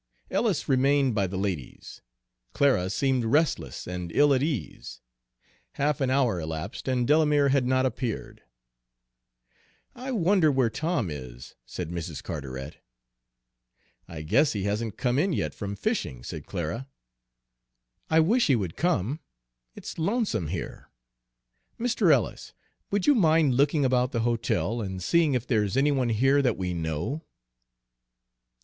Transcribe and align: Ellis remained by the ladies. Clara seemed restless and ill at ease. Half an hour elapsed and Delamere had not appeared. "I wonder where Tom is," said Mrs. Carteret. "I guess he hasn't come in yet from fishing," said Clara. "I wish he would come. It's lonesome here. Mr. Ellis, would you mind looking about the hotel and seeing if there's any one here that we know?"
Ellis 0.31 0.67
remained 0.67 1.13
by 1.13 1.27
the 1.27 1.37
ladies. 1.37 2.01
Clara 2.53 2.89
seemed 2.89 3.23
restless 3.23 3.85
and 3.85 4.11
ill 4.11 4.33
at 4.33 4.41
ease. 4.41 4.99
Half 5.73 6.01
an 6.01 6.09
hour 6.09 6.39
elapsed 6.39 6.87
and 6.87 7.05
Delamere 7.07 7.49
had 7.49 7.67
not 7.67 7.85
appeared. 7.85 8.41
"I 9.93 10.11
wonder 10.11 10.51
where 10.51 10.71
Tom 10.71 11.11
is," 11.11 11.53
said 11.67 11.91
Mrs. 11.91 12.23
Carteret. 12.23 12.77
"I 14.07 14.23
guess 14.23 14.53
he 14.53 14.63
hasn't 14.63 14.97
come 14.97 15.19
in 15.19 15.33
yet 15.33 15.53
from 15.53 15.75
fishing," 15.75 16.23
said 16.23 16.47
Clara. 16.47 16.87
"I 18.09 18.21
wish 18.21 18.47
he 18.47 18.55
would 18.55 18.75
come. 18.75 19.19
It's 19.75 19.99
lonesome 19.99 20.47
here. 20.47 20.89
Mr. 21.79 22.11
Ellis, 22.11 22.55
would 22.89 23.05
you 23.05 23.13
mind 23.13 23.53
looking 23.53 23.85
about 23.85 24.13
the 24.13 24.21
hotel 24.21 24.81
and 24.81 24.99
seeing 24.99 25.35
if 25.35 25.45
there's 25.45 25.77
any 25.77 25.91
one 25.91 26.09
here 26.09 26.41
that 26.41 26.57
we 26.57 26.73
know?" 26.73 27.23